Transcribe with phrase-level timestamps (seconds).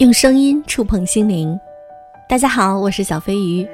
[0.00, 1.56] 用声音触碰心灵。
[2.28, 3.64] 大家好，我是小飞鱼。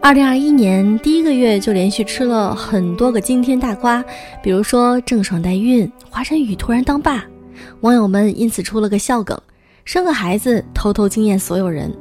[0.00, 4.04] 二零二一年第一个月就连续吃了很多个惊天大瓜，
[4.40, 7.24] 比如说郑爽代孕、华晨宇突然当爸，
[7.80, 9.36] 网友们因此出了个笑梗：
[9.84, 11.92] 生个孩子偷偷惊艳所有人。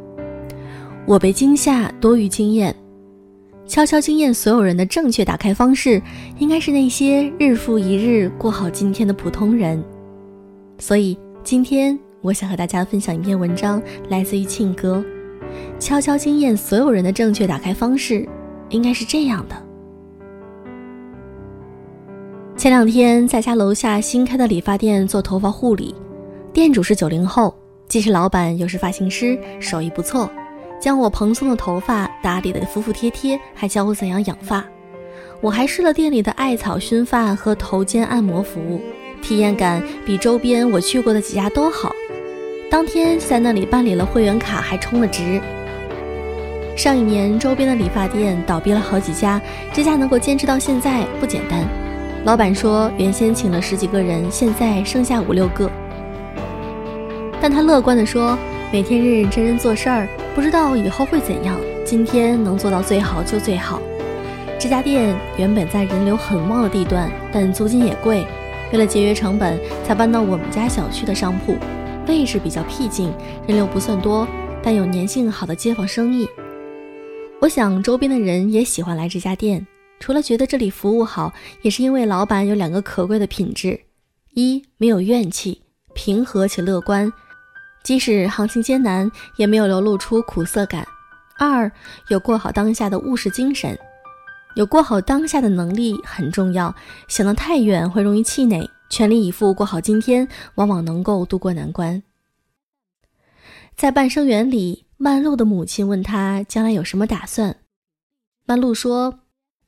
[1.07, 2.75] 我被惊吓多于惊艳，
[3.65, 5.99] 悄悄惊艳所有人的正确打开方式，
[6.37, 9.83] 应该是那些日复一日过好今天的普通人。
[10.77, 11.97] 所以今天。
[12.25, 13.79] 我想和大家分享一篇文章，
[14.09, 15.05] 来自于庆哥。
[15.77, 18.27] 悄悄惊艳所有人的正确打开方式，
[18.69, 19.55] 应该是这样的。
[22.57, 25.93] 前两天在家楼下新开的理发店做头发护理，
[26.51, 27.53] 店主是九零后，
[27.87, 30.27] 既是老板又是发型师，手艺不错，
[30.81, 34.65] 将我蓬松的头发打理的服服帖帖，还教我怎样养发。
[35.41, 38.81] 我还试了店里的艾草熏发和头肩按摩服务，
[39.21, 41.93] 体验感比周边我去过的几家都好。
[42.75, 45.41] 当天在那里办理了会员卡，还充了值。
[46.75, 51.65] 上一年周边的理发店倒闭了好几家，这家能够坚持到现在不简单。
[52.25, 55.71] 老板说，原先请了十几个人，现在剩下五六个。
[57.39, 58.37] 但他乐观地说，
[58.73, 61.55] 每天认认真真做事儿，不知道以后会怎样。
[61.85, 63.81] 今天能做到最好就最好。
[64.59, 68.27] 这家店原本在人流很旺的地段，但租金也贵，
[68.73, 71.55] 为了节约成本，才搬到我们家小区的商铺。
[72.07, 73.11] 位置比较僻静，
[73.47, 74.27] 人流不算多，
[74.63, 76.27] 但有粘性好的街坊生意。
[77.41, 79.65] 我想周边的人也喜欢来这家店，
[79.99, 83.79] 除了觉得这里服务好，也是因为老板有两个可贵的品质：
[84.33, 85.61] 一没有怨气，
[85.93, 87.11] 平和且乐观，
[87.83, 90.83] 即使行情艰难，也没有流露出苦涩感；
[91.37, 91.71] 二
[92.09, 93.77] 有过好当下的务实精神。
[94.55, 96.73] 有过好当下的能力很重要，
[97.09, 98.69] 想得太远会容易气馁。
[98.95, 102.01] 全力以赴过好今天，往往能够度过难关。
[103.75, 107.57] 在《半生缘》里，曼璐的母亲问他将来有什么打算，
[108.45, 109.13] 曼璐说：“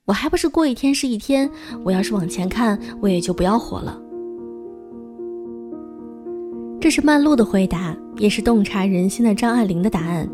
[0.07, 1.51] 我还不是过一天是一天，
[1.83, 4.01] 我要是往前看，我也就不要活了。”
[6.79, 10.25] 这是曼璐的回答，也是洞察人心的张爱玲的答案。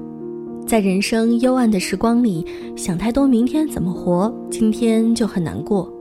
[0.68, 2.46] 在人生幽暗的时光里，
[2.78, 5.92] 想太多，明天怎么活，今天就很难过。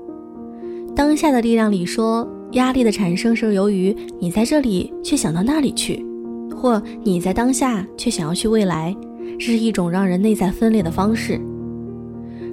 [0.95, 2.29] 当下的力量里说。
[2.53, 6.05] 压力的产生是由于你在这里却想到那里去，
[6.55, 8.95] 或你在当下却想要去未来，
[9.39, 11.41] 这是一种让人内在分裂的方式。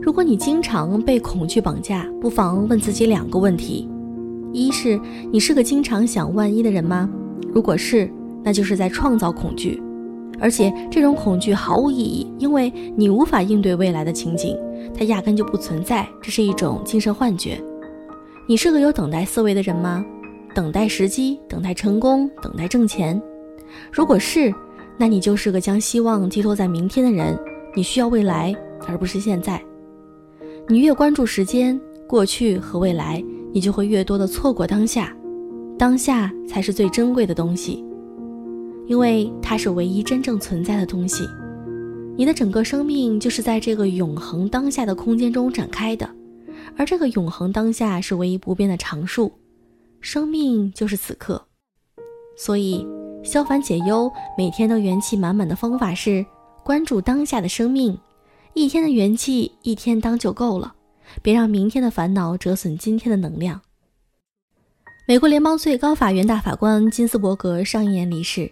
[0.02, 3.90] 如果你经常被恐惧绑架，不妨问自己两个问题：
[4.54, 4.98] 一是
[5.32, 7.10] 你是个经常想万一的人吗？
[7.54, 8.10] 如果是，
[8.42, 9.82] 那就是在创造恐惧，
[10.40, 14.56] 而且这种恐惧毫无意义，因为你无法应对未来的情景，
[14.98, 17.62] 它压根就不存在，这是一种精神幻觉。
[18.50, 20.04] 你是个有等待思维的人吗？
[20.56, 23.22] 等待时机，等待成功，等待挣钱。
[23.92, 24.52] 如果是，
[24.98, 27.38] 那你就是个将希望寄托在明天的人。
[27.76, 28.52] 你需要未来，
[28.88, 29.62] 而不是现在。
[30.68, 33.24] 你越关注时间、过去和未来，
[33.54, 35.16] 你就会越多的错过当下。
[35.78, 37.86] 当下才是最珍贵的东西，
[38.88, 41.24] 因为它是唯一真正存在的东西。
[42.18, 46.10] 你的整个生命就是在这个永恒当下的空间中展开的。
[46.80, 49.30] 而这个永恒当下是唯一不变的常数，
[50.00, 51.46] 生命就是此刻。
[52.38, 52.88] 所以，
[53.22, 56.26] 消烦解忧，每天都元气满满的方法是
[56.64, 58.00] 关注当下的生命。
[58.54, 60.74] 一天的元气，一天当就够了，
[61.22, 63.60] 别让明天的烦恼折损今天的能量。
[65.06, 68.50] 美国联邦最高法院大法官金斯伯格上一年离世，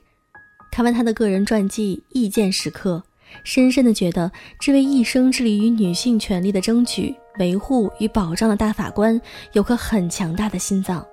[0.69, 3.01] 看完他的个人传记《意见时刻》，
[3.45, 7.15] 深深的觉得，这位一生致力于女性权利的争取。
[7.39, 9.19] 维护与保障的大法官
[9.53, 11.05] 有颗很强大的心脏，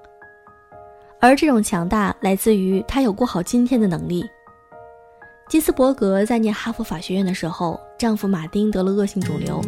[1.21, 4.25] 而这种强大来自于他有过好今天的能力。
[5.49, 9.61] 基斯伯格在念哈佛法学院的时候，丈夫马丁得了恶性肿瘤。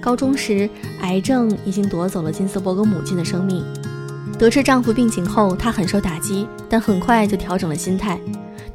[0.00, 0.68] 高中时，
[1.00, 3.64] 癌症已经夺走了金斯伯格母亲的生命。
[4.38, 8.20] 得知丈夫病情后，她很受打击，但很快就调整了心态。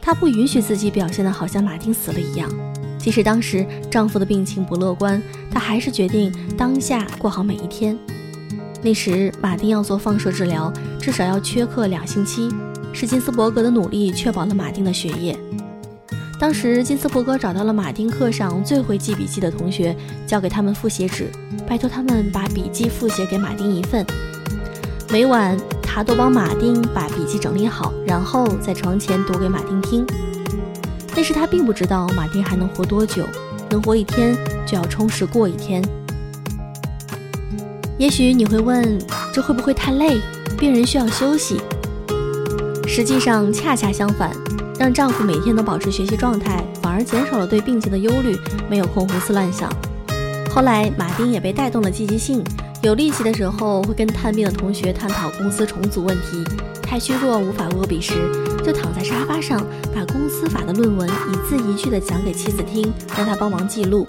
[0.02, 2.50] 她不允许自己表现得好像马丁死了一样。
[3.02, 7.98] 即使当时丈夫的病情不乐观，她还是决定当下过好每一天。
[8.84, 12.50] 那时马丁要做放射治疗，至少要缺课两星期。
[12.94, 15.38] 是金斯伯格的努力确保了马丁的学业。
[16.40, 19.96] 当时金斯伯格找到了马丁课上最会记笔记的同学，
[20.28, 21.32] 交给他们复写纸，
[21.68, 24.06] 拜托他们把笔记复写给马丁一份。
[25.10, 30.06] 每晚他都帮马丁把笔记整理好，然后在床前读给马丁听。
[31.14, 33.28] 但是他并不知道马丁还能活多久，
[33.70, 34.36] 能活一天
[34.66, 35.84] 就要充实过一天。
[37.98, 38.98] 也许你会问，
[39.34, 40.20] 这会不会太累？
[40.58, 41.62] 病人需要休息。
[42.88, 44.32] 实际上恰恰相反，
[44.80, 48.38] 让丈夫每天都保持学习状态，反而减少了对病情的忧虑，
[48.70, 49.72] 没有空胡思乱想。
[50.50, 52.44] 后来，马丁也被带动了积极性，
[52.82, 56.44] 有力气的时候会跟探病的同学探讨公司重组问题；
[56.82, 58.14] 太虚弱无法握笔时，
[58.66, 59.64] 就躺在沙发上
[59.94, 64.04] 把公司法的论文一字一句地讲给妻子听，让她帮忙记录。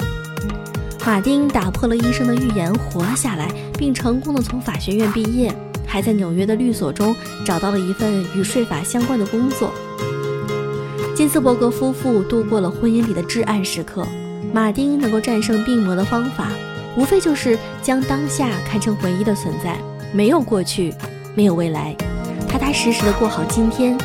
[1.04, 5.54] 马丁打破了医生的预言，活了下来，并成功的从法学院毕业，
[5.86, 7.14] 还在纽约的律所中
[7.44, 9.70] 找到了一份与税法相关的工作。
[11.14, 14.06] 金斯伯格夫妇度过了婚姻里的至暗时刻。
[14.54, 16.48] 马丁能够战胜病魔的方法，
[16.96, 19.78] 无非就是将当下看成唯一的存在，
[20.12, 20.94] 没有过去，
[21.34, 21.96] 没有未来，
[22.48, 23.96] 踏踏实实的过好今天，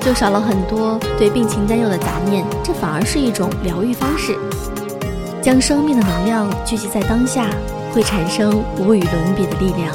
[0.00, 2.44] 就少了很多对病情担忧的杂念。
[2.64, 4.36] 这反而是一种疗愈方式。
[5.40, 7.48] 将生命的能量聚集在当下，
[7.92, 9.94] 会产生无与伦比的力量。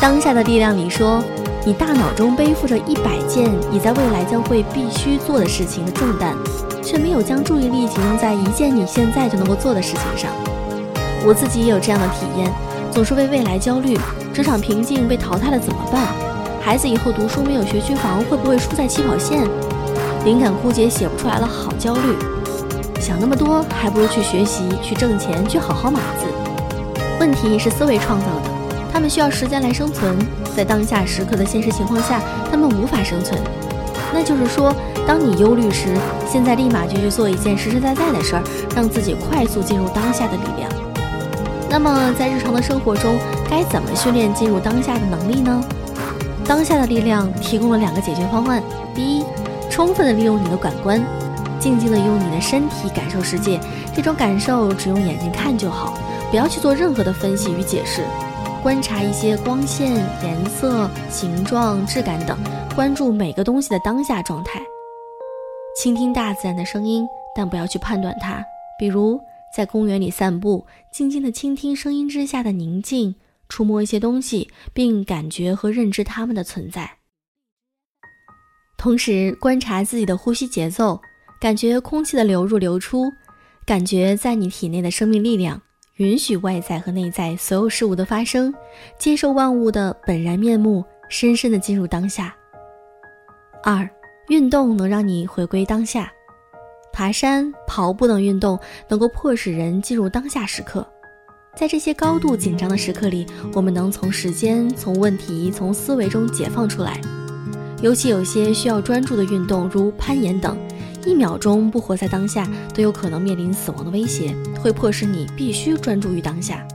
[0.00, 1.22] 当下的力量里说，
[1.64, 6.36] 你大脑中背负着一百件你在未来将会必须做的事情的重担，
[6.88, 10.30] 却没有将注意力集中在一件你现在就能够做的事情上。
[11.22, 12.50] 我自己也有这样的体验，
[12.90, 13.94] 总是为未来焦虑，
[14.32, 16.06] 职场瓶颈被淘汰了怎么办？
[16.62, 19.46] 孩子以后读书没有学区房，会不会输在起跑线？
[20.24, 22.16] 灵感枯竭，写不出来了，好焦虑。
[22.98, 26.24] 想那么多，还不如去学习，去挣钱，去好好码字。
[27.20, 28.50] 问题是思维创造的，
[28.90, 30.16] 他们需要时间来生存，
[30.56, 32.18] 在当下时刻的现实情况下，
[32.50, 33.38] 他们无法生存。
[34.12, 34.74] 那就是说，
[35.06, 35.94] 当你忧虑时，
[36.30, 38.42] 现在立马就去做一件实实在在的事儿，
[38.74, 40.70] 让自己快速进入当下的力量。
[41.70, 43.18] 那么，在日常的生活中，
[43.50, 45.62] 该怎么训练进入当下的能力呢？
[46.46, 48.62] 当下的力量提供了两个解决方案：
[48.94, 49.24] 第一，
[49.70, 50.98] 充分的利用你的感官，
[51.60, 53.60] 静静的用你的身体感受世界。
[53.94, 55.98] 这种感受只用眼睛看就好，
[56.30, 58.02] 不要去做任何的分析与解释。
[58.62, 62.36] 观察一些光线、颜色、形状、质感等，
[62.78, 64.64] 关注每个东西的当下状态。
[65.76, 67.04] 倾听大自然的声音，
[67.34, 68.40] 但不要去判断它。
[68.78, 69.20] 比如
[69.52, 73.12] 在公园里散步，静静的倾听声音之下的宁静，
[73.48, 76.88] 触摸一些东西，并感觉和认知它们的存在。
[78.76, 81.00] 同时观察自己的呼吸节奏，
[81.40, 83.10] 感觉空气的流入流出，
[83.66, 85.60] 感觉在你体内的生命力量，
[85.96, 88.54] 允许外在和内在所有事物的发生，
[89.00, 92.32] 接受万物的本然面目，深深的进入当下。
[93.62, 93.88] 二，
[94.28, 96.10] 运动能让你回归当下，
[96.92, 98.58] 爬山、跑步等运动
[98.88, 100.86] 能够迫使人进入当下时刻，
[101.56, 107.00] 在这些高度紧张的时刻里，我们能从时间、从问题、从思维中解放出来。
[107.82, 110.56] 尤其有些需要专注的运动，如攀岩等，
[111.04, 116.66] 一秒钟不活在当下，都有可能面临死亡的威胁，会迫使你必须专注于当下。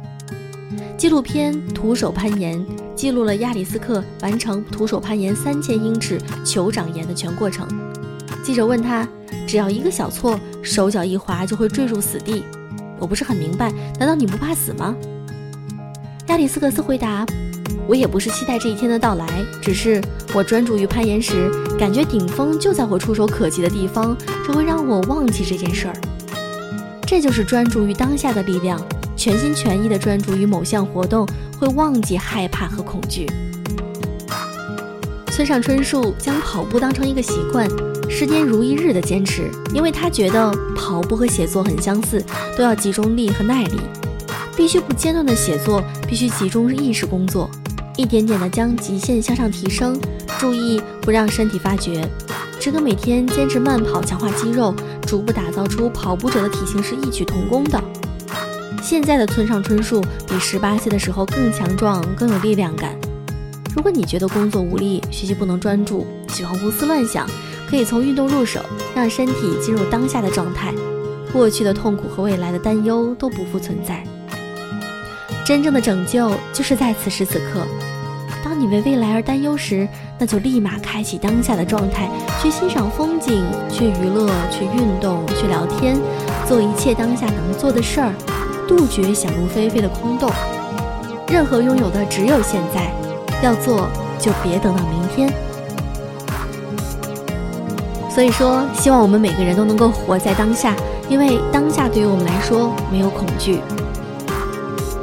[0.98, 2.58] 纪录片《徒手攀岩》
[2.96, 7.68] 记录了亚里斯克完成徒手攀岩三千英尺酋长岩的全过程。
[8.44, 9.08] 记者问他
[9.48, 12.44] ：“只要一个小错，手脚一滑就会坠入死地，
[13.00, 14.96] 我不是很明白，难道你不怕死吗？”
[16.28, 17.26] 亚里斯克斯回答。
[17.86, 19.28] 我也不是期待这一天的到来，
[19.62, 20.02] 只是
[20.34, 25.94] 我专注于攀岩时，感觉顶峰就在我触手可及的地方，这会让我忘记这件事儿。
[27.06, 28.80] 这就是专注于当下的力量，
[29.24, 31.26] 全心全意的专注于某项活动，
[31.58, 33.26] 会忘记害怕和恐惧。
[35.28, 37.66] 村上春树将跑步当成一个习惯，
[38.10, 42.22] 十年如一日的坚持，因为他觉得跑步和写作很相似，
[42.58, 43.80] 都要集中力和耐力，
[44.58, 47.50] 必须不间断的写作，必须集中意识工作。
[47.96, 49.98] 一点点的将极限向上提升，
[50.38, 52.06] 注意不让身体发觉，
[52.60, 54.76] 这跟每天坚持慢跑强化肌肉，
[55.08, 57.82] 逐步打造出跑步者的体型是异曲同工的。
[58.84, 62.94] 现在的村上春树比十八岁的时候更强壮，更有力量感。
[63.74, 67.26] 如果你觉得工作无力、学习不能专注、喜欢胡思乱想，
[67.70, 68.60] 可以从运动入手，
[68.94, 70.74] 让身体进入当下的状态，
[71.32, 74.04] 过去的痛苦和未来的担忧都不复存在。
[75.46, 77.66] 真正的拯救就是在此时此刻。
[78.44, 79.88] 当你为未来而担忧时，
[80.20, 82.12] 那就立马开启当下的状态，
[82.42, 85.98] 去欣赏风景，去娱乐，去运动，去聊天，
[86.46, 88.14] 做一切当下能做的事儿，
[88.68, 90.30] 杜绝想入非非的空洞。
[91.28, 92.94] 任何拥有的只有现在，
[93.42, 93.90] 要做
[94.20, 95.34] 就别等到明天。
[98.10, 100.76] 所以说，希望我们每个人都能够活在当下，
[101.10, 103.62] 因为当下对于我们来说没有恐惧。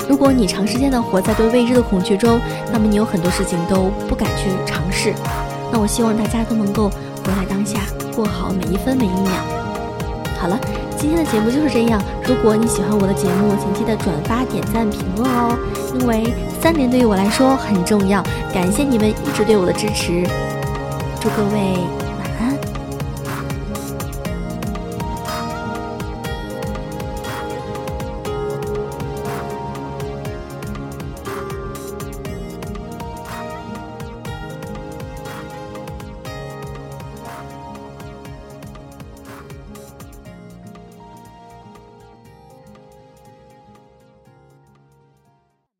[0.09, 2.41] 如果你长时间的活在对未知的恐惧中，
[2.73, 5.13] 那么你有很多事情都不敢去尝试。
[5.73, 7.81] 那我希望大家都能够活在当下，
[8.15, 9.33] 过好每一分每一秒。
[10.39, 10.59] 好了。
[11.01, 11.99] 今天的节目就是这样。
[12.27, 15.59] 如果你喜欢我的节目，请记得转发、点赞、评论哦，
[15.99, 18.23] 因为三连对于我来说很重要。
[18.53, 20.23] 感谢你们一直对我的支持，
[21.19, 22.00] 祝各位。